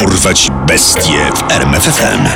Dorwać 0.00 0.50
bestie 0.66 1.30
w 1.36 1.52
RMFFM. 1.52 2.28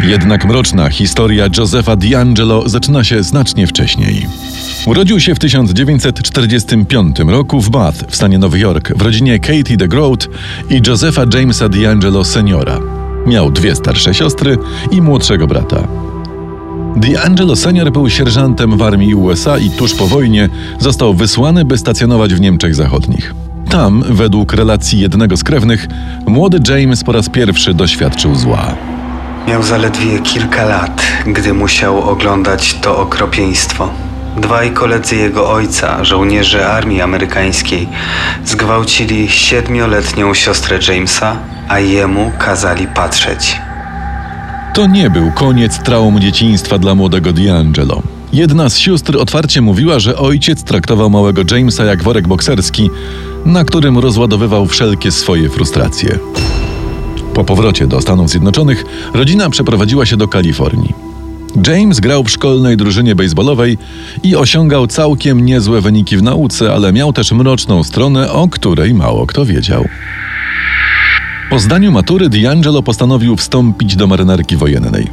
Jednak 0.00 0.44
mroczna 0.44 0.90
historia 0.90 1.48
Josepha 1.58 1.96
D'Angelo 1.96 2.68
zaczyna 2.68 3.04
się 3.04 3.22
znacznie 3.22 3.66
wcześniej. 3.66 4.26
Urodził 4.86 5.20
się 5.20 5.34
w 5.34 5.38
1945 5.38 7.18
roku 7.18 7.60
w 7.60 7.70
Bath 7.70 8.04
w 8.08 8.16
stanie 8.16 8.38
Nowy 8.38 8.58
Jork 8.58 8.92
w 8.96 9.02
rodzinie 9.02 9.38
Katie 9.38 9.76
DeGroat 9.76 10.28
i 10.70 10.80
Josepha 10.86 11.22
Jamesa 11.34 11.68
D'Angelo 11.68 12.24
seniora. 12.24 12.80
Miał 13.26 13.50
dwie 13.50 13.74
starsze 13.74 14.14
siostry 14.14 14.58
i 14.90 15.02
młodszego 15.02 15.46
brata. 15.46 16.07
D'Angelo 16.96 17.56
senior 17.56 17.92
był 17.92 18.10
sierżantem 18.10 18.78
w 18.78 18.82
armii 18.82 19.14
USA 19.14 19.58
i 19.58 19.70
tuż 19.70 19.94
po 19.94 20.06
wojnie 20.06 20.48
został 20.78 21.14
wysłany, 21.14 21.64
by 21.64 21.78
stacjonować 21.78 22.34
w 22.34 22.40
Niemczech 22.40 22.74
Zachodnich. 22.74 23.34
Tam, 23.70 24.04
według 24.08 24.52
relacji 24.52 25.00
jednego 25.00 25.36
z 25.36 25.44
krewnych, 25.44 25.86
młody 26.26 26.58
James 26.68 27.04
po 27.04 27.12
raz 27.12 27.28
pierwszy 27.28 27.74
doświadczył 27.74 28.34
zła. 28.34 28.74
Miał 29.48 29.62
zaledwie 29.62 30.18
kilka 30.18 30.64
lat, 30.64 31.02
gdy 31.26 31.54
musiał 31.54 32.10
oglądać 32.10 32.74
to 32.74 32.98
okropieństwo. 32.98 33.90
Dwaj 34.36 34.70
koledzy 34.72 35.16
jego 35.16 35.50
ojca, 35.50 36.04
żołnierze 36.04 36.68
armii 36.68 37.00
amerykańskiej, 37.00 37.88
zgwałcili 38.44 39.28
siedmioletnią 39.28 40.34
siostrę 40.34 40.78
Jamesa, 40.88 41.36
a 41.68 41.78
jemu 41.78 42.32
kazali 42.38 42.86
patrzeć. 42.86 43.60
To 44.74 44.86
nie 44.86 45.10
był 45.10 45.30
koniec 45.30 45.78
traum 45.78 46.20
dzieciństwa 46.20 46.78
dla 46.78 46.94
młodego 46.94 47.30
D'Angelo. 47.30 48.02
Jedna 48.32 48.68
z 48.68 48.78
sióstr 48.78 49.16
otwarcie 49.16 49.60
mówiła, 49.60 49.98
że 49.98 50.16
ojciec 50.16 50.62
traktował 50.62 51.10
małego 51.10 51.42
Jamesa 51.50 51.84
jak 51.84 52.02
worek 52.02 52.28
bokserski, 52.28 52.90
na 53.44 53.64
którym 53.64 53.98
rozładowywał 53.98 54.66
wszelkie 54.66 55.10
swoje 55.10 55.48
frustracje. 55.48 56.18
Po 57.34 57.44
powrocie 57.44 57.86
do 57.86 58.00
Stanów 58.00 58.30
Zjednoczonych 58.30 58.84
rodzina 59.14 59.50
przeprowadziła 59.50 60.06
się 60.06 60.16
do 60.16 60.28
Kalifornii. 60.28 60.94
James 61.66 62.00
grał 62.00 62.24
w 62.24 62.30
szkolnej 62.30 62.76
drużynie 62.76 63.14
baseballowej 63.14 63.78
i 64.22 64.36
osiągał 64.36 64.86
całkiem 64.86 65.44
niezłe 65.44 65.80
wyniki 65.80 66.16
w 66.16 66.22
nauce, 66.22 66.72
ale 66.74 66.92
miał 66.92 67.12
też 67.12 67.32
mroczną 67.32 67.84
stronę, 67.84 68.32
o 68.32 68.48
której 68.48 68.94
mało 68.94 69.26
kto 69.26 69.44
wiedział. 69.44 69.84
Po 71.50 71.58
zdaniu 71.58 71.92
matury 71.92 72.28
D'Angelo 72.28 72.82
postanowił 72.82 73.36
wstąpić 73.36 73.96
do 73.96 74.06
marynarki 74.06 74.56
wojennej. 74.56 75.06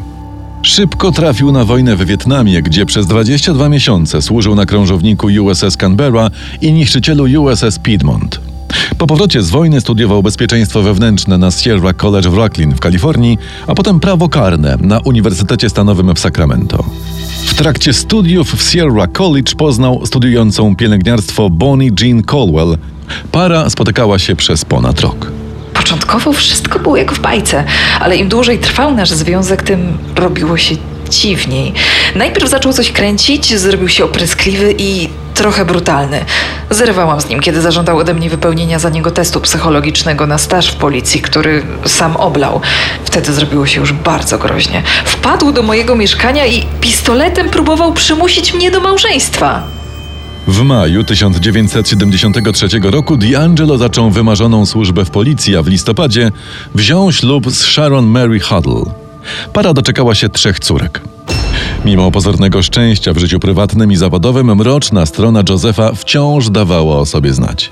Szybko 0.62 1.12
trafił 1.12 1.52
na 1.52 1.66
wojnę 1.66 1.96
w 1.96 2.06
Wietnamie, 2.06 2.62
gdzie 2.62 2.86
przez 2.86 3.08
22 3.08 3.70
miesiące 3.70 4.22
służył 4.22 4.56
na 4.56 4.66
krążowniku 4.66 5.28
USS 5.28 5.78
Canberra 5.78 6.30
i 6.62 6.74
niszczycielu 6.74 7.42
USS 7.42 7.80
Piedmont. 7.80 8.42
Po 8.98 9.08
powrocie 9.08 9.42
z 9.42 9.50
wojny 9.50 9.82
studiował 9.82 10.24
bezpieczeństwo 10.24 10.82
wewnętrzne 10.82 11.38
na 11.38 11.52
Sierra 11.52 11.94
College 11.94 12.30
w 12.30 12.34
Rocklin 12.34 12.74
w 12.74 12.80
Kalifornii, 12.80 13.38
a 13.68 13.76
potem 13.76 14.00
prawo 14.00 14.30
karne 14.30 14.78
na 14.82 15.00
Uniwersytecie 15.00 15.70
Stanowym 15.70 16.16
w 16.16 16.20
Sacramento. 16.20 16.84
W 17.46 17.54
trakcie 17.54 17.94
studiów 17.94 18.54
w 18.54 18.72
Sierra 18.72 19.08
College 19.08 19.56
poznał 19.58 20.06
studiującą 20.06 20.76
pielęgniarstwo 20.76 21.50
Bonnie 21.50 21.90
Jean 22.02 22.24
Colwell. 22.24 22.78
Para 23.32 23.70
spotykała 23.70 24.20
się 24.20 24.36
przez 24.36 24.66
ponad 24.66 25.00
rok. 25.00 25.35
Początkowo 25.86 26.34
wszystko 26.34 26.80
było 26.80 26.98
jak 26.98 27.14
w 27.14 27.20
bajce, 27.20 27.64
ale 28.00 28.18
im 28.18 28.30
dłużej 28.30 28.60
trwał 28.60 28.96
nasz 28.96 29.10
związek, 29.10 29.64
tym 29.64 29.98
robiło 30.16 30.58
się 30.58 30.76
dziwniej. 31.10 31.74
Najpierw 32.16 32.50
zaczął 32.50 32.74
coś 32.74 32.92
kręcić, 32.92 33.60
zrobił 33.60 33.90
się 33.90 34.06
opryskliwy 34.06 34.76
i 34.78 35.10
trochę 35.34 35.66
brutalny. 35.66 36.26
Zerwałam 36.70 37.22
z 37.22 37.30
nim, 37.30 37.40
kiedy 37.40 37.62
zażądał 37.62 37.98
ode 37.98 38.14
mnie 38.14 38.30
wypełnienia 38.30 38.80
za 38.80 38.90
niego 38.90 39.12
testu 39.12 39.42
psychologicznego 39.42 40.28
na 40.28 40.38
staż 40.38 40.72
w 40.72 40.76
policji, 40.76 41.22
który 41.22 41.64
sam 41.86 42.18
oblał. 42.18 42.62
Wtedy 43.04 43.34
zrobiło 43.34 43.66
się 43.66 43.80
już 43.80 43.94
bardzo 43.94 44.38
groźnie. 44.38 44.84
Wpadł 45.06 45.52
do 45.52 45.64
mojego 45.64 45.96
mieszkania 45.96 46.46
i 46.46 46.66
pistoletem 46.82 47.50
próbował 47.50 47.94
przymusić 47.94 48.54
mnie 48.54 48.72
do 48.72 48.80
małżeństwa. 48.80 49.64
W 50.48 50.62
maju 50.62 51.04
1973 51.04 52.68
roku 52.84 53.18
D'Angelo 53.18 53.78
zaczął 53.78 54.12
wymarzoną 54.12 54.66
służbę 54.66 55.06
w 55.06 55.10
policji, 55.10 55.56
a 55.56 55.64
w 55.64 55.68
listopadzie 55.68 56.32
wziął 56.76 57.12
ślub 57.12 57.52
z 57.52 57.62
Sharon 57.62 58.06
Mary 58.06 58.40
Huddle. 58.40 58.94
Para 59.54 59.74
doczekała 59.74 60.16
się 60.16 60.30
trzech 60.30 60.60
córek. 60.60 61.02
Mimo 61.86 62.12
pozornego 62.12 62.62
szczęścia 62.62 63.14
w 63.14 63.18
życiu 63.18 63.40
prywatnym 63.40 63.92
i 63.92 63.96
zawodowym, 63.96 64.56
mroczna 64.56 65.06
strona 65.06 65.44
Josefa 65.50 65.94
wciąż 65.94 66.50
dawała 66.50 67.00
o 67.00 67.06
sobie 67.06 67.34
znać. 67.34 67.72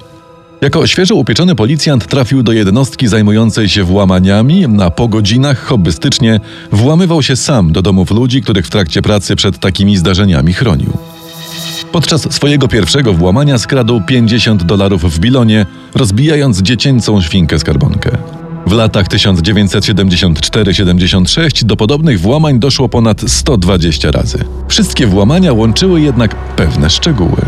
Jako 0.62 0.88
świeżo 0.88 1.16
upieczony 1.16 1.56
policjant 1.56 2.08
trafił 2.08 2.44
do 2.44 2.52
jednostki 2.52 3.08
zajmującej 3.08 3.70
się 3.70 3.84
włamaniami, 3.84 4.66
a 4.82 4.90
po 4.90 5.08
godzinach 5.08 5.66
hobbystycznie 5.66 6.40
włamywał 6.72 7.24
się 7.24 7.36
sam 7.36 7.72
do 7.72 7.82
domów 7.82 8.12
ludzi, 8.12 8.42
których 8.42 8.68
w 8.68 8.70
trakcie 8.70 9.02
pracy 9.02 9.36
przed 9.36 9.60
takimi 9.60 9.98
zdarzeniami 9.98 10.54
chronił. 10.54 10.98
Podczas 11.94 12.34
swojego 12.34 12.68
pierwszego 12.68 13.14
włamania 13.14 13.58
skradł 13.58 14.02
50 14.02 14.64
dolarów 14.64 15.04
w 15.04 15.20
bilonie, 15.20 15.66
rozbijając 15.96 16.62
dziecięcą 16.62 17.22
świnkę 17.22 17.60
skarbonkę. 17.60 18.18
W 18.68 18.72
latach 18.72 19.08
1974-76 19.08 21.64
do 21.64 21.76
podobnych 21.76 22.20
włamań 22.20 22.60
doszło 22.60 22.90
ponad 22.90 23.22
120 23.28 24.12
razy. 24.12 24.38
Wszystkie 24.68 25.08
włamania 25.08 25.54
łączyły 25.54 26.02
jednak 26.02 26.36
pewne 26.36 26.90
szczegóły. 26.90 27.42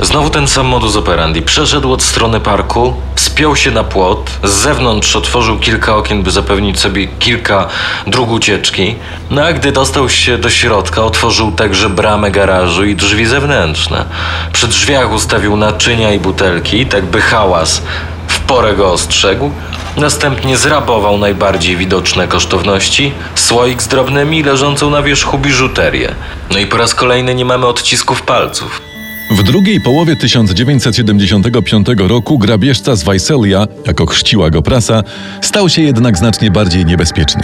Znowu 0.00 0.30
ten 0.30 0.48
sam 0.48 0.66
modus 0.66 0.96
operandi. 0.96 1.42
Przeszedł 1.42 1.92
od 1.92 2.02
strony 2.02 2.40
parku, 2.40 2.94
spiął 3.16 3.56
się 3.56 3.70
na 3.70 3.84
płot, 3.84 4.30
z 4.44 4.50
zewnątrz 4.50 5.16
otworzył 5.16 5.58
kilka 5.58 5.96
okien, 5.96 6.22
by 6.22 6.30
zapewnić 6.30 6.80
sobie 6.80 7.06
kilka 7.06 7.68
dróg 8.06 8.30
ucieczki. 8.30 8.94
No 9.30 9.42
a 9.42 9.52
gdy 9.52 9.72
dostał 9.72 10.08
się 10.08 10.38
do 10.38 10.50
środka, 10.50 11.04
otworzył 11.04 11.52
także 11.52 11.88
bramę 11.88 12.30
garażu 12.30 12.84
i 12.84 12.96
drzwi 12.96 13.26
zewnętrzne. 13.26 14.04
Przy 14.52 14.68
drzwiach 14.68 15.12
ustawił 15.12 15.56
naczynia 15.56 16.12
i 16.12 16.20
butelki, 16.20 16.86
tak 16.86 17.04
by 17.04 17.20
hałas 17.20 17.82
w 18.28 18.40
porę 18.40 18.74
go 18.74 18.92
ostrzegł. 18.92 19.50
Następnie 19.96 20.56
zrabował 20.56 21.18
najbardziej 21.18 21.76
widoczne 21.76 22.28
kosztowności, 22.28 23.12
słoik 23.34 23.82
z 23.82 23.88
drobnymi 23.88 24.42
leżącą 24.42 24.90
na 24.90 25.02
wierzchu 25.02 25.38
biżuterię. 25.38 26.14
No 26.50 26.58
i 26.58 26.66
po 26.66 26.76
raz 26.76 26.94
kolejny 26.94 27.34
nie 27.34 27.44
mamy 27.44 27.66
odcisków 27.66 28.22
palców. 28.22 28.95
W 29.30 29.42
drugiej 29.42 29.80
połowie 29.80 30.16
1975 30.16 31.86
roku 31.98 32.38
grabieżca 32.38 32.96
z 32.96 33.02
Weisselia, 33.02 33.66
jako 33.86 34.06
chrzciła 34.06 34.50
go 34.50 34.62
prasa, 34.62 35.02
stał 35.40 35.68
się 35.68 35.82
jednak 35.82 36.18
znacznie 36.18 36.50
bardziej 36.50 36.86
niebezpieczny. 36.86 37.42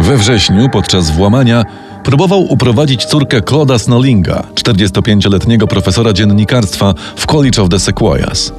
We 0.00 0.16
wrześniu, 0.16 0.68
podczas 0.68 1.10
włamania, 1.10 1.64
próbował 2.04 2.52
uprowadzić 2.52 3.04
córkę 3.04 3.40
Claude'a 3.40 3.78
Snellinga, 3.78 4.42
45-letniego 4.54 5.66
profesora 5.66 6.12
dziennikarstwa 6.12 6.94
w 7.16 7.26
College 7.26 7.62
of 7.62 7.68
the 7.68 7.78
Sequoias. 7.78 8.52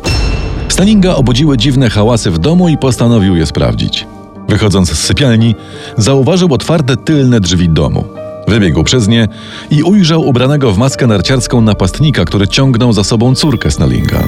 Snellinga 0.67 1.15
obudziły 1.15 1.57
dziwne 1.57 1.89
hałasy 1.89 2.31
w 2.31 2.39
domu 2.39 2.69
i 2.69 2.77
postanowił 2.77 3.35
je 3.35 3.45
sprawdzić. 3.45 4.07
Wychodząc 4.49 4.91
z 4.91 4.99
sypialni, 4.99 5.55
zauważył 5.97 6.53
otwarte 6.53 6.97
tylne 6.97 7.39
drzwi 7.39 7.69
domu. 7.69 8.20
Wybiegł 8.51 8.83
przez 8.83 9.07
nie 9.07 9.27
i 9.69 9.83
ujrzał 9.83 10.27
ubranego 10.27 10.71
w 10.71 10.77
maskę 10.77 11.07
narciarską 11.07 11.61
napastnika, 11.61 12.25
który 12.25 12.47
ciągnął 12.47 12.93
za 12.93 13.03
sobą 13.03 13.35
córkę 13.35 13.71
Snellinga. 13.71 14.23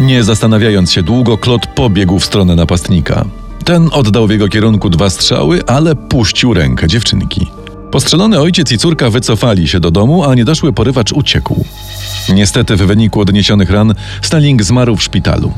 Nie 0.00 0.24
zastanawiając 0.24 0.92
się 0.92 1.02
długo, 1.02 1.38
Klot 1.38 1.66
pobiegł 1.66 2.18
w 2.18 2.24
stronę 2.24 2.54
napastnika. 2.54 3.24
Ten 3.64 3.88
oddał 3.92 4.26
w 4.26 4.30
jego 4.30 4.48
kierunku 4.48 4.90
dwa 4.90 5.10
strzały, 5.10 5.66
ale 5.66 5.96
puścił 5.96 6.54
rękę 6.54 6.88
dziewczynki. 6.88 7.46
Postrzelony 7.90 8.40
ojciec 8.40 8.72
i 8.72 8.78
córka 8.78 9.10
wycofali 9.10 9.68
się 9.68 9.80
do 9.80 9.90
domu, 9.90 10.24
a 10.24 10.34
niedoszły 10.34 10.72
porywacz 10.72 11.12
uciekł. 11.12 11.64
Niestety 12.28 12.76
w 12.76 12.82
wyniku 12.82 13.20
odniesionych 13.20 13.70
ran 13.70 13.94
Snelling 14.22 14.62
zmarł 14.62 14.96
w 14.96 15.02
szpitalu. 15.02 15.52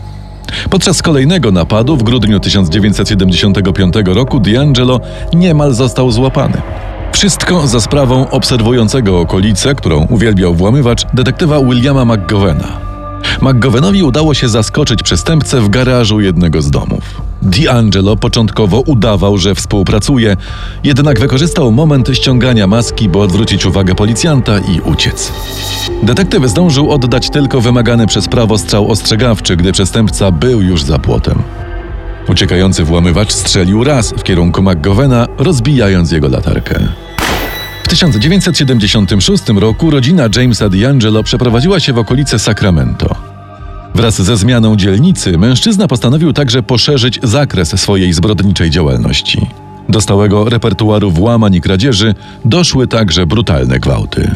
Podczas 0.71 1.03
kolejnego 1.03 1.53
napadu 1.53 1.97
w 1.97 2.03
grudniu 2.03 2.41
1975 2.41 3.95
roku 4.05 4.39
D'Angelo 4.39 5.01
niemal 5.35 5.75
został 5.75 6.11
złapany. 6.11 6.63
Wszystko 7.17 7.67
za 7.67 7.81
sprawą 7.81 8.31
obserwującego 8.31 9.21
okolice, 9.21 9.75
którą 9.75 10.07
uwielbiał 10.07 10.55
włamywacz, 10.55 11.07
detektywa 11.15 11.61
Williama 11.61 12.05
McGovena. 12.05 12.81
McGovenowi 13.43 14.03
udało 14.03 14.35
się 14.35 14.49
zaskoczyć 14.49 15.03
przestępcę 15.03 15.61
w 15.61 15.69
garażu 15.69 16.21
jednego 16.21 16.63
z 16.63 16.71
domów. 16.71 17.23
D'Angelo 17.43 18.17
początkowo 18.17 18.81
udawał, 18.81 19.39
że 19.39 19.55
współpracuje, 19.55 20.37
jednak 20.85 21.21
wykorzystał 21.21 21.73
moment 21.73 22.09
ściągania 22.13 22.67
maski, 22.67 23.09
by 23.09 23.19
odwrócić 23.19 23.67
uwagę 23.67 23.95
policjanta 23.95 24.59
i 24.59 24.81
uciec. 24.81 25.33
Detektyw 26.03 26.45
zdążył 26.45 26.91
oddać 26.91 27.31
tylko 27.31 27.61
wymagany 27.61 28.07
przez 28.07 28.29
prawo 28.29 28.59
strzał 28.59 28.91
ostrzegawczy, 28.91 29.57
gdy 29.57 29.73
przestępca 29.73 30.31
był 30.31 30.63
już 30.63 30.83
za 30.83 30.99
płotem. 30.99 31.43
Uciekający 32.29 32.85
włamywacz 32.85 33.33
strzelił 33.33 33.85
raz 33.85 34.13
w 34.13 34.23
kierunku 34.23 34.63
McGovena, 34.63 35.27
rozbijając 35.39 36.13
jego 36.13 36.29
latarkę. 36.29 37.06
W 37.87 37.89
1976 37.89 39.49
roku 39.49 39.91
rodzina 39.91 40.29
Jamesa 40.37 40.69
D'Angelo 40.69 41.23
przeprowadziła 41.23 41.81
się 41.81 41.93
w 41.93 41.99
okolice 41.99 42.39
Sacramento. 42.39 43.15
Wraz 43.95 44.23
ze 44.23 44.37
zmianą 44.37 44.77
dzielnicy 44.77 45.39
mężczyzna 45.39 45.89
postanowił 45.89 46.33
także 46.33 46.63
poszerzyć 46.63 47.21
zakres 47.23 47.81
swojej 47.81 48.13
zbrodniczej 48.13 48.71
działalności. 48.71 49.47
Do 49.89 50.01
stałego 50.01 50.49
repertuaru 50.49 51.11
włamań 51.11 51.55
i 51.55 51.61
kradzieży 51.61 52.15
doszły 52.45 52.87
także 52.87 53.27
brutalne 53.27 53.81
gwałty. 53.81 54.31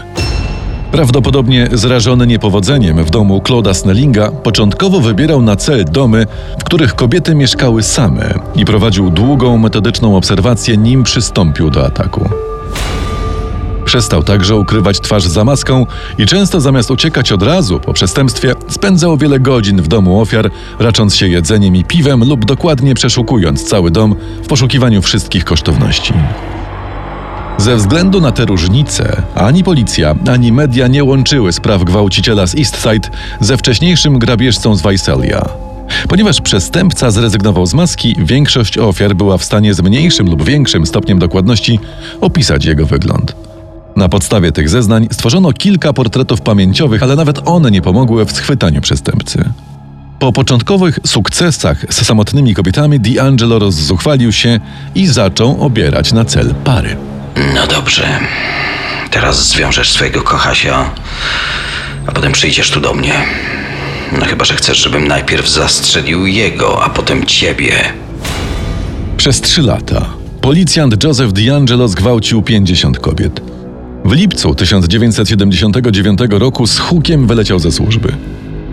Prawdopodobnie 0.93 1.69
zrażony 1.73 2.26
niepowodzeniem 2.26 3.05
w 3.05 3.11
domu 3.11 3.38
Claude'a 3.38 3.75
Snellinga, 3.75 4.31
początkowo 4.31 5.00
wybierał 5.00 5.43
na 5.43 5.56
cel 5.56 5.85
domy, 5.85 6.26
w 6.58 6.64
których 6.64 6.94
kobiety 6.94 7.35
mieszkały 7.35 7.82
same 7.82 8.35
i 8.56 8.64
prowadził 8.64 9.11
długą, 9.11 9.58
metodyczną 9.58 10.17
obserwację, 10.17 10.76
nim 10.76 11.02
przystąpił 11.02 11.70
do 11.70 11.87
ataku. 11.87 12.31
Przestał 13.90 14.22
także 14.22 14.56
ukrywać 14.56 15.00
twarz 15.00 15.25
za 15.25 15.44
maską 15.44 15.87
i 16.19 16.26
często 16.26 16.60
zamiast 16.60 16.90
uciekać 16.90 17.32
od 17.32 17.42
razu 17.42 17.81
po 17.81 17.92
przestępstwie, 17.92 18.54
spędzał 18.69 19.16
wiele 19.16 19.40
godzin 19.40 19.82
w 19.82 19.88
domu 19.88 20.20
ofiar, 20.20 20.50
racząc 20.78 21.16
się 21.16 21.28
jedzeniem 21.28 21.76
i 21.76 21.84
piwem 21.84 22.25
lub 22.25 22.44
dokładnie 22.44 22.94
przeszukując 22.94 23.64
cały 23.64 23.90
dom 23.90 24.14
w 24.42 24.46
poszukiwaniu 24.46 25.02
wszystkich 25.02 25.44
kosztowności. 25.44 26.12
Ze 27.58 27.76
względu 27.76 28.20
na 28.20 28.32
te 28.32 28.44
różnice, 28.44 29.22
ani 29.34 29.64
policja, 29.64 30.14
ani 30.28 30.52
media 30.52 30.87
nie 30.87 31.04
łączyły 31.04 31.52
spraw 31.52 31.84
gwałciciela 31.84 32.46
z 32.46 32.54
Eastside 32.54 33.08
ze 33.40 33.56
wcześniejszym 33.56 34.19
grabieżcą 34.19 34.76
z 34.76 34.82
Visalia. 34.82 35.48
Ponieważ 36.08 36.40
przestępca 36.40 37.10
zrezygnował 37.10 37.66
z 37.66 37.75
maski, 37.75 38.16
większość 38.19 38.78
ofiar 38.78 39.14
była 39.14 39.38
w 39.38 39.44
stanie 39.44 39.75
z 39.75 39.81
mniejszym 39.81 40.31
lub 40.31 40.44
większym 40.44 40.87
stopniem 40.87 41.19
dokładności 41.19 41.81
opisać 42.20 42.64
jego 42.64 42.87
wygląd. 42.87 43.50
Na 43.96 44.08
podstawie 44.08 44.52
tych 44.52 44.69
zeznań 44.69 45.08
stworzono 45.12 45.52
kilka 45.52 45.92
portretów 45.92 46.40
pamięciowych, 46.40 47.02
ale 47.02 47.16
nawet 47.16 47.40
one 47.48 47.70
nie 47.70 47.82
pomogły 47.82 48.25
w 48.25 48.32
schwytaniu 48.32 48.81
przestępcy. 48.81 49.44
Po 50.19 50.32
początkowych 50.32 50.98
sukcesach 51.06 51.84
z 51.90 52.06
samotnymi 52.06 52.54
kobietami 52.54 53.00
D'Angelo 53.00 53.58
rozzuchwalił 53.58 54.32
się 54.32 54.60
i 54.94 55.06
zaczął 55.06 55.64
obierać 55.64 56.12
na 56.12 56.25
cel 56.25 56.54
pary. 56.54 56.96
No 57.54 57.66
dobrze. 57.66 58.19
Teraz 59.10 59.48
zwiążesz 59.48 59.92
swojego 59.92 60.22
kochasia, 60.22 60.90
a 62.06 62.12
potem 62.12 62.32
przyjdziesz 62.32 62.70
tu 62.70 62.81
do 62.81 62.94
mnie. 62.94 63.14
No 64.19 64.26
chyba, 64.26 64.44
że 64.44 64.54
chcesz, 64.54 64.78
żebym 64.78 65.08
najpierw 65.08 65.48
zastrzelił 65.48 66.26
jego, 66.26 66.84
a 66.84 66.90
potem 66.90 67.26
ciebie. 67.26 67.72
Przez 69.16 69.40
trzy 69.40 69.62
lata 69.62 70.06
policjant 70.40 71.04
Joseph 71.04 71.32
D'Angelo 71.32 71.88
zgwałcił 71.88 72.42
50 72.42 72.98
kobiet. 72.98 73.50
W 74.10 74.12
lipcu 74.12 74.54
1979 74.54 76.18
roku 76.30 76.66
z 76.66 76.78
hukiem 76.78 77.26
wyleciał 77.26 77.58
ze 77.58 77.72
służby. 77.72 78.12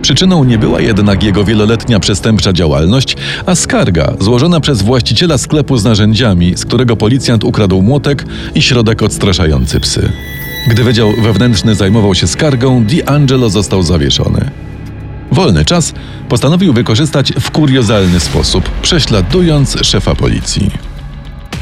Przyczyną 0.02 0.44
nie 0.44 0.58
była 0.58 0.80
jednak 0.80 1.22
jego 1.22 1.44
wieloletnia 1.44 2.00
przestępcza 2.00 2.52
działalność, 2.52 3.16
a 3.46 3.54
skarga 3.54 4.12
złożona 4.20 4.60
przez 4.60 4.82
właściciela 4.82 5.38
sklepu 5.38 5.76
z 5.76 5.84
narzędziami, 5.84 6.56
z 6.56 6.64
którego 6.64 6.96
policjant 6.96 7.44
ukradł 7.44 7.82
młotek 7.82 8.24
i 8.54 8.62
środek 8.62 9.02
odstraszający 9.02 9.80
psy. 9.80 10.12
Gdy 10.70 10.84
Wydział 10.84 11.12
Wewnętrzny 11.22 11.74
zajmował 11.74 12.14
się 12.14 12.26
skargą, 12.26 12.84
D'Angelo 12.84 13.50
został 13.50 13.82
zawieszony. 13.82 14.50
Wolny 15.32 15.64
czas 15.64 15.94
postanowił 16.28 16.72
wykorzystać 16.72 17.32
w 17.40 17.50
kuriozalny 17.50 18.20
sposób, 18.20 18.70
prześladując 18.82 19.76
szefa 19.82 20.14
policji. 20.14 20.70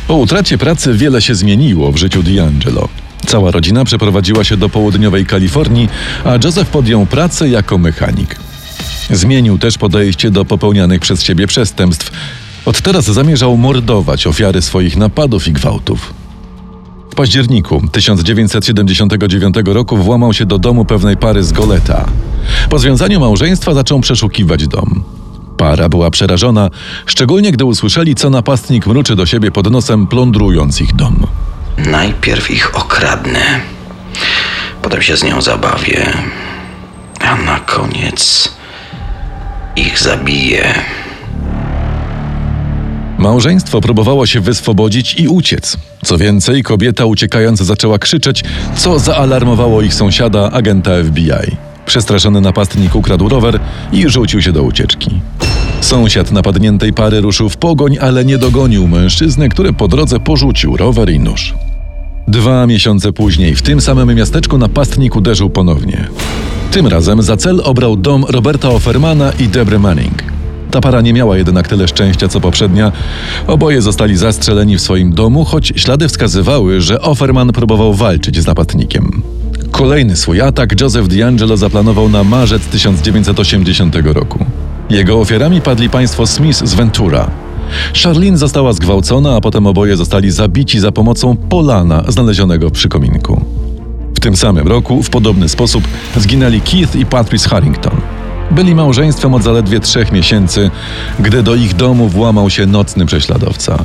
Po 0.08 0.14
utracie 0.14 0.58
pracy 0.58 0.94
wiele 0.94 1.22
się 1.22 1.34
zmieniło 1.34 1.92
w 1.92 1.96
życiu 1.96 2.22
D'Angelo. 2.22 2.88
Cała 3.26 3.50
rodzina 3.50 3.84
przeprowadziła 3.84 4.44
się 4.44 4.56
do 4.56 4.68
południowej 4.68 5.26
Kalifornii, 5.26 5.88
a 6.24 6.38
Joseph 6.44 6.70
podjął 6.70 7.06
pracę 7.06 7.48
jako 7.48 7.78
mechanik. 7.78 8.36
Zmienił 9.10 9.58
też 9.58 9.78
podejście 9.78 10.30
do 10.30 10.44
popełnianych 10.44 11.00
przez 11.00 11.22
siebie 11.22 11.46
przestępstw. 11.46 12.10
Od 12.64 12.80
teraz 12.80 13.04
zamierzał 13.04 13.56
mordować 13.56 14.26
ofiary 14.26 14.62
swoich 14.62 14.96
napadów 14.96 15.48
i 15.48 15.52
gwałtów. 15.52 16.14
W 17.10 17.14
październiku 17.14 17.82
1979 17.92 19.54
roku 19.66 19.96
włamał 19.96 20.32
się 20.32 20.46
do 20.46 20.58
domu 20.58 20.84
pewnej 20.84 21.16
pary 21.16 21.42
z 21.42 21.52
Goleta. 21.52 22.06
Po 22.70 22.78
związaniu 22.78 23.20
małżeństwa 23.20 23.74
zaczął 23.74 24.00
przeszukiwać 24.00 24.68
dom. 24.68 25.04
Para 25.56 25.88
była 25.88 26.10
przerażona, 26.10 26.70
szczególnie 27.06 27.52
gdy 27.52 27.64
usłyszeli, 27.64 28.14
co 28.14 28.30
napastnik 28.30 28.86
mruczy 28.86 29.16
do 29.16 29.26
siebie 29.26 29.50
pod 29.50 29.70
nosem, 29.70 30.06
plądrując 30.06 30.80
ich 30.80 30.96
dom. 30.96 31.26
Najpierw 31.78 32.50
ich 32.50 32.76
okradnę, 32.76 33.60
potem 34.82 35.02
się 35.02 35.16
z 35.16 35.24
nią 35.24 35.42
zabawię, 35.42 36.06
a 37.20 37.36
na 37.36 37.60
koniec 37.60 38.52
ich 39.76 39.98
zabiję. 39.98 40.74
Małżeństwo 43.18 43.80
próbowało 43.80 44.26
się 44.26 44.40
wyswobodzić 44.40 45.20
i 45.20 45.28
uciec. 45.28 45.76
Co 46.04 46.18
więcej, 46.18 46.62
kobieta 46.62 47.04
uciekając 47.04 47.62
zaczęła 47.62 47.98
krzyczeć, 47.98 48.44
co 48.76 48.98
zaalarmowało 48.98 49.82
ich 49.82 49.94
sąsiada, 49.94 50.50
agenta 50.50 50.90
FBI. 51.04 51.56
Przestraszony 51.86 52.40
napastnik 52.40 52.94
ukradł 52.94 53.28
rower 53.28 53.60
i 53.92 54.08
rzucił 54.08 54.42
się 54.42 54.52
do 54.52 54.62
ucieczki. 54.62 55.10
Sąsiad 55.80 56.32
napadniętej 56.32 56.92
pary 56.92 57.20
ruszył 57.20 57.48
w 57.48 57.56
pogoń, 57.56 57.96
ale 58.00 58.24
nie 58.24 58.38
dogonił 58.38 58.88
mężczyzny, 58.88 59.48
który 59.48 59.72
po 59.72 59.88
drodze 59.88 60.20
porzucił 60.20 60.76
rower 60.76 61.10
i 61.10 61.20
nóż. 61.20 61.54
Dwa 62.28 62.66
miesiące 62.66 63.12
później 63.12 63.54
w 63.54 63.62
tym 63.62 63.80
samym 63.80 64.14
miasteczku 64.14 64.58
napastnik 64.58 65.16
uderzył 65.16 65.50
ponownie. 65.50 66.08
Tym 66.70 66.86
razem 66.86 67.22
za 67.22 67.36
cel 67.36 67.60
obrał 67.64 67.96
dom 67.96 68.24
Roberta 68.28 68.68
Offermana 68.68 69.32
i 69.38 69.48
Debry 69.48 69.78
Manning. 69.78 70.22
Ta 70.70 70.80
para 70.80 71.00
nie 71.00 71.12
miała 71.12 71.36
jednak 71.36 71.68
tyle 71.68 71.88
szczęścia 71.88 72.28
co 72.28 72.40
poprzednia. 72.40 72.92
Oboje 73.46 73.82
zostali 73.82 74.16
zastrzeleni 74.16 74.76
w 74.76 74.80
swoim 74.80 75.12
domu, 75.12 75.44
choć 75.44 75.72
ślady 75.76 76.08
wskazywały, 76.08 76.80
że 76.80 77.00
Offerman 77.00 77.52
próbował 77.52 77.94
walczyć 77.94 78.40
z 78.40 78.46
napastnikiem. 78.46 79.22
Kolejny 79.70 80.16
swój 80.16 80.40
atak 80.40 80.80
Joseph 80.80 81.08
D'Angelo 81.08 81.56
zaplanował 81.56 82.08
na 82.08 82.24
marzec 82.24 82.62
1980 82.62 83.96
roku. 84.04 84.44
Jego 84.90 85.20
ofiarami 85.20 85.60
padli 85.60 85.90
państwo 85.90 86.26
Smith 86.26 86.66
z 86.66 86.74
Ventura. 86.74 87.45
Charlene 88.02 88.38
została 88.38 88.72
zgwałcona, 88.72 89.36
a 89.36 89.40
potem 89.40 89.66
oboje 89.66 89.96
zostali 89.96 90.30
zabici 90.30 90.80
za 90.80 90.92
pomocą 90.92 91.36
polana 91.36 92.04
znalezionego 92.08 92.70
przy 92.70 92.88
kominku. 92.88 93.44
W 94.14 94.20
tym 94.20 94.36
samym 94.36 94.68
roku 94.68 95.02
w 95.02 95.10
podobny 95.10 95.48
sposób 95.48 95.84
zginęli 96.16 96.60
Keith 96.60 96.96
i 96.96 97.06
Patrice 97.06 97.48
Harrington. 97.48 98.15
Byli 98.50 98.74
małżeństwem 98.74 99.34
od 99.34 99.42
zaledwie 99.42 99.80
trzech 99.80 100.12
miesięcy, 100.12 100.70
gdy 101.20 101.42
do 101.42 101.54
ich 101.54 101.74
domu 101.74 102.08
włamał 102.08 102.50
się 102.50 102.66
nocny 102.66 103.06
prześladowca. 103.06 103.84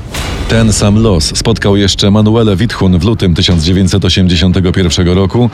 Ten 0.49 0.73
sam 0.73 0.99
los 0.99 1.37
spotkał 1.37 1.77
jeszcze 1.77 2.11
Manuele 2.11 2.55
Witchun 2.55 2.99
w 2.99 3.03
lutym 3.03 3.35
1981 3.35 5.07
roku, 5.07 5.49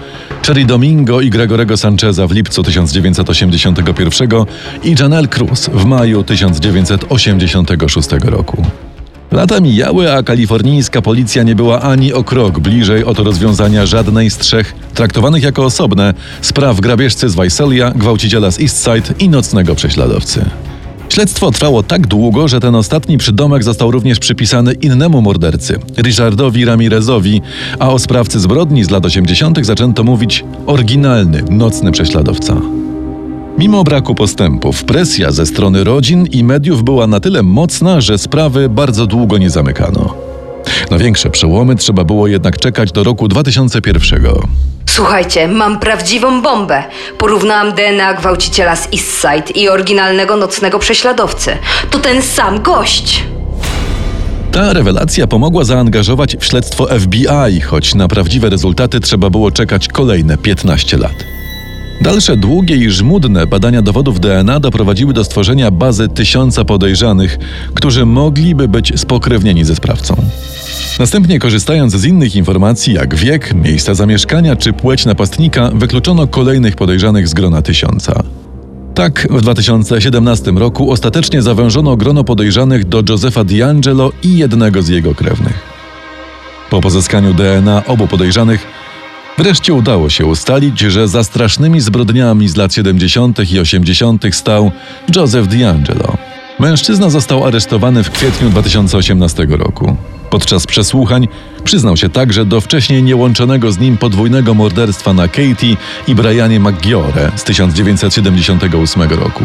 Cherry 0.45 0.65
Domingo 0.65 1.21
i 1.21 1.29
Gregorego 1.29 1.77
Sancheza 1.77 2.27
w 2.27 2.31
lipcu 2.31 2.63
1981 2.63 4.29
i 4.83 4.95
Janelle 4.99 5.27
Cruz 5.27 5.69
w 5.73 5.85
maju 5.85 6.23
1986 6.23 8.09
roku. 8.23 8.65
Lata 9.31 9.59
mijały, 9.59 10.13
a 10.13 10.23
kalifornijska 10.23 11.01
policja 11.01 11.43
nie 11.43 11.55
była 11.55 11.81
ani 11.81 12.13
o 12.13 12.23
krok 12.23 12.59
bliżej 12.59 13.03
od 13.03 13.19
rozwiązania 13.19 13.85
żadnej 13.85 14.29
z 14.29 14.37
trzech, 14.37 14.75
traktowanych 14.93 15.43
jako 15.43 15.65
osobne, 15.65 16.13
spraw 16.41 16.79
grabieżcy 16.79 17.29
z 17.29 17.35
Visalia, 17.35 17.91
gwałciciela 17.91 18.51
z 18.51 18.59
Eastside 18.59 19.13
i 19.19 19.29
nocnego 19.29 19.75
prześladowcy. 19.75 20.45
Śledztwo 21.09 21.51
trwało 21.51 21.83
tak 21.83 22.07
długo, 22.07 22.47
że 22.47 22.59
ten 22.59 22.75
ostatni 22.75 23.17
przydomek 23.17 23.63
został 23.63 23.91
również 23.91 24.19
przypisany 24.19 24.73
innemu 24.73 25.21
mordercy, 25.21 25.79
Richardowi 25.97 26.65
Ramirezowi, 26.65 27.41
a 27.79 27.89
o 27.89 27.99
sprawcy 27.99 28.39
zbrodni 28.39 28.83
z 28.83 28.89
lat 28.89 29.05
80. 29.05 29.65
zaczęto 29.65 30.03
mówić 30.03 30.45
oryginalny, 30.65 31.43
nocny 31.49 31.91
prześladowca. 31.91 32.76
Mimo 33.57 33.83
braku 33.83 34.15
postępów, 34.15 34.83
presja 34.83 35.31
ze 35.31 35.45
strony 35.45 35.83
rodzin 35.83 36.25
i 36.31 36.43
mediów 36.43 36.83
była 36.83 37.07
na 37.07 37.19
tyle 37.19 37.43
mocna, 37.43 38.01
że 38.01 38.17
sprawy 38.17 38.69
bardzo 38.69 39.07
długo 39.07 39.37
nie 39.37 39.49
zamykano. 39.49 40.13
Na 40.91 40.97
większe 40.97 41.29
przełomy 41.29 41.75
trzeba 41.75 42.03
było 42.03 42.27
jednak 42.27 42.57
czekać 42.57 42.91
do 42.91 43.03
roku 43.03 43.27
2001. 43.27 44.25
Słuchajcie, 44.85 45.47
mam 45.47 45.79
prawdziwą 45.79 46.41
bombę. 46.41 46.83
Porównałam 47.17 47.73
DNA 47.73 48.13
gwałciciela 48.13 48.75
z 48.75 48.87
Eastside 48.93 49.59
i 49.59 49.69
oryginalnego 49.69 50.35
nocnego 50.35 50.79
prześladowcy. 50.79 51.51
To 51.91 51.99
ten 51.99 52.21
sam 52.21 52.61
gość. 52.61 53.23
Ta 54.51 54.73
rewelacja 54.73 55.27
pomogła 55.27 55.63
zaangażować 55.63 56.37
w 56.37 56.45
śledztwo 56.45 56.87
FBI, 56.99 57.61
choć 57.61 57.95
na 57.95 58.07
prawdziwe 58.07 58.49
rezultaty 58.49 58.99
trzeba 58.99 59.29
było 59.29 59.51
czekać 59.51 59.87
kolejne 59.87 60.37
15 60.37 60.97
lat. 60.97 61.36
Dalsze 62.01 62.37
długie 62.37 62.75
i 62.75 62.89
żmudne 62.89 63.47
badania 63.47 63.81
dowodów 63.81 64.19
DNA 64.19 64.59
doprowadziły 64.59 65.13
do 65.13 65.23
stworzenia 65.23 65.71
bazy 65.71 66.07
tysiąca 66.07 66.65
podejrzanych, 66.65 67.37
którzy 67.73 68.05
mogliby 68.05 68.67
być 68.67 68.99
spokrewnieni 68.99 69.65
ze 69.65 69.75
sprawcą. 69.75 70.15
Następnie, 70.99 71.39
korzystając 71.39 71.95
z 71.95 72.05
innych 72.05 72.35
informacji, 72.35 72.93
jak 72.93 73.15
wiek, 73.15 73.53
miejsca 73.53 73.93
zamieszkania 73.93 74.55
czy 74.55 74.73
płeć 74.73 75.05
napastnika, 75.05 75.71
wykluczono 75.73 76.27
kolejnych 76.27 76.75
podejrzanych 76.75 77.27
z 77.27 77.33
grona 77.33 77.61
tysiąca. 77.61 78.23
Tak, 78.95 79.27
w 79.29 79.41
2017 79.41 80.51
roku 80.51 80.91
ostatecznie 80.91 81.41
zawężono 81.41 81.97
grono 81.97 82.23
podejrzanych 82.23 82.85
do 82.85 83.03
Josefa 83.09 83.43
D'Angelo 83.43 84.11
i 84.23 84.37
jednego 84.37 84.81
z 84.81 84.87
jego 84.87 85.15
krewnych. 85.15 85.59
Po 86.69 86.81
pozyskaniu 86.81 87.33
DNA 87.33 87.85
obu 87.85 88.07
podejrzanych, 88.07 88.67
wreszcie 89.37 89.73
udało 89.73 90.09
się 90.09 90.25
ustalić, 90.25 90.79
że 90.79 91.07
za 91.07 91.23
strasznymi 91.23 91.81
zbrodniami 91.81 92.47
z 92.47 92.55
lat 92.55 92.73
70. 92.73 93.51
i 93.51 93.59
80. 93.59 94.25
stał 94.31 94.71
Joseph 95.15 95.47
D'Angelo. 95.47 96.17
Mężczyzna 96.59 97.09
został 97.09 97.45
aresztowany 97.45 98.03
w 98.03 98.11
kwietniu 98.11 98.49
2018 98.49 99.47
roku. 99.49 99.95
Podczas 100.29 100.67
przesłuchań 100.67 101.27
przyznał 101.63 101.97
się 101.97 102.09
także 102.09 102.45
do 102.45 102.61
wcześniej 102.61 103.03
niełączonego 103.03 103.71
z 103.71 103.79
nim 103.79 103.97
podwójnego 103.97 104.53
morderstwa 104.53 105.13
na 105.13 105.27
Katie 105.27 105.75
i 106.07 106.15
Brianie 106.15 106.59
McGiore 106.59 107.31
z 107.35 107.43
1978 107.43 109.09
roku. 109.09 109.43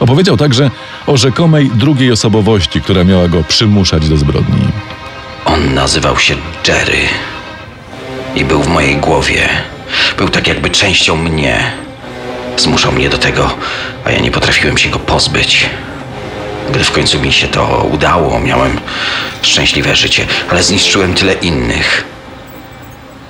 Opowiedział 0.00 0.36
także 0.36 0.70
o 1.06 1.16
rzekomej 1.16 1.70
drugiej 1.74 2.12
osobowości, 2.12 2.80
która 2.80 3.04
miała 3.04 3.28
go 3.28 3.44
przymuszać 3.44 4.08
do 4.08 4.16
zbrodni. 4.16 4.68
On 5.44 5.74
nazywał 5.74 6.18
się 6.18 6.34
Jerry. 6.68 6.98
I 8.34 8.44
był 8.44 8.62
w 8.62 8.68
mojej 8.68 8.96
głowie. 8.96 9.48
Był 10.18 10.28
tak 10.28 10.48
jakby 10.48 10.70
częścią 10.70 11.16
mnie. 11.16 11.60
Zmuszał 12.56 12.92
mnie 12.92 13.08
do 13.08 13.18
tego, 13.18 13.50
a 14.04 14.10
ja 14.10 14.20
nie 14.20 14.30
potrafiłem 14.30 14.78
się 14.78 14.88
go 14.88 14.98
pozbyć. 14.98 15.70
Gdy 16.70 16.84
w 16.84 16.92
końcu 16.92 17.20
mi 17.20 17.32
się 17.32 17.48
to 17.48 17.88
udało, 17.92 18.40
miałem 18.40 18.80
szczęśliwe 19.42 19.96
życie, 19.96 20.26
ale 20.50 20.62
zniszczyłem 20.62 21.14
tyle 21.14 21.32
innych. 21.32 22.04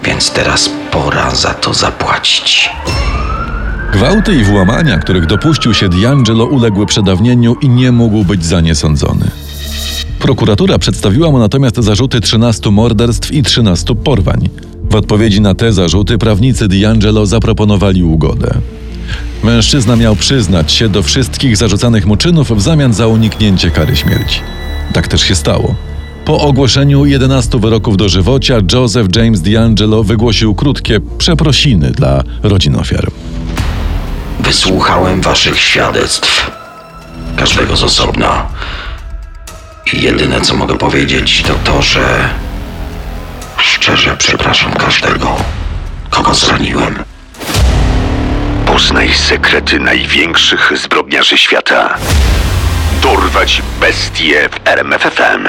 Więc 0.04 0.30
teraz 0.30 0.71
pora 0.90 1.30
za 1.30 1.54
to 1.54 1.75
zapłacić. 1.75 2.71
Gwałty 3.92 4.35
i 4.35 4.45
włamania, 4.45 4.99
których 4.99 5.26
dopuścił 5.26 5.75
się 5.75 5.88
D'Angelo, 5.88 6.49
uległy 6.49 6.87
przedawnieniu 6.87 7.54
i 7.54 7.69
nie 7.69 7.92
mógł 7.92 8.25
być 8.25 8.45
za 8.45 8.61
nie 8.61 8.75
sądzony. 8.75 9.30
Prokuratura 10.19 10.78
przedstawiła 10.78 11.30
mu 11.30 11.38
natomiast 11.38 11.76
zarzuty 11.76 12.21
13 12.21 12.71
morderstw 12.71 13.33
i 13.33 13.42
13 13.42 13.95
porwań. 13.95 14.49
W 14.91 14.95
odpowiedzi 14.95 15.41
na 15.41 15.55
te 15.55 15.73
zarzuty 15.73 16.19
prawnicy 16.19 16.69
D'Angelo 16.69 17.27
zaproponowali 17.27 18.05
ugodę. 18.05 18.55
Mężczyzna 19.43 19.97
miał 19.97 20.17
przyznać 20.17 20.73
się 20.73 20.89
do 20.89 21.03
wszystkich 21.03 21.57
zarzucanych 21.57 22.07
mu 22.07 22.17
czynów 22.17 22.51
w 22.51 22.61
zamian 22.61 22.93
za 22.93 23.07
uniknięcie 23.07 23.71
kary 23.71 23.97
śmierci. 23.97 24.41
Tak 24.93 25.09
też 25.09 25.21
się 25.21 25.35
stało. 25.35 25.75
Po 26.25 26.41
ogłoszeniu 26.41 27.07
11 27.07 27.59
wyroków 27.59 27.97
dożywocia 27.97 28.55
Joseph 28.73 29.17
James 29.17 29.43
D'Angelo 29.43 30.05
wygłosił 30.05 30.55
krótkie 30.55 31.01
przeprosiny 31.19 31.91
dla 31.91 32.23
rodzin 32.43 32.77
ofiar. 32.77 33.11
Wysłuchałem 34.41 35.21
waszych 35.21 35.61
świadectw. 35.61 36.51
Każdego 37.37 37.77
z 37.77 37.83
osobna. 37.83 38.47
I 39.93 40.03
jedyne 40.03 40.41
co 40.41 40.57
mogę 40.57 40.79
powiedzieć 40.79 41.43
to 41.47 41.55
to, 41.73 41.83
że 41.83 42.31
szczerze 43.81 44.17
przepraszam 44.17 44.73
każdego, 44.73 45.37
kogo 46.11 46.35
zraniłem. 46.35 47.05
Poznaj 48.67 49.15
sekrety 49.15 49.81
największych 49.81 50.73
zbrodniarzy 50.79 51.39
świata. 51.39 51.97
Dorwać 53.03 53.63
bestie 53.81 54.49
w 54.49 54.69
RMFFM. 54.69 55.49